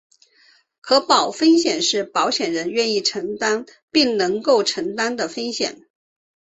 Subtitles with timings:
[0.81, 5.87] 可保风险是保险人愿意承保并能够承保的风险。